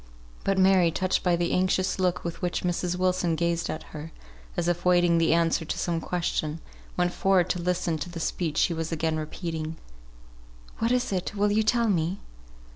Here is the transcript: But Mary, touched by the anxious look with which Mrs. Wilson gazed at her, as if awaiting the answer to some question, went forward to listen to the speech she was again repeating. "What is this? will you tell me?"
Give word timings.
But 0.43 0.57
Mary, 0.57 0.89
touched 0.89 1.21
by 1.21 1.35
the 1.35 1.51
anxious 1.51 1.99
look 1.99 2.23
with 2.23 2.41
which 2.41 2.63
Mrs. 2.63 2.95
Wilson 2.97 3.35
gazed 3.35 3.69
at 3.69 3.83
her, 3.93 4.11
as 4.57 4.67
if 4.67 4.83
awaiting 4.83 5.19
the 5.19 5.31
answer 5.31 5.63
to 5.63 5.77
some 5.77 6.01
question, 6.01 6.59
went 6.97 7.13
forward 7.13 7.51
to 7.51 7.61
listen 7.61 7.99
to 7.99 8.09
the 8.09 8.19
speech 8.19 8.57
she 8.57 8.73
was 8.73 8.91
again 8.91 9.17
repeating. 9.17 9.77
"What 10.79 10.91
is 10.91 11.11
this? 11.11 11.35
will 11.35 11.51
you 11.51 11.61
tell 11.61 11.87
me?" 11.87 12.17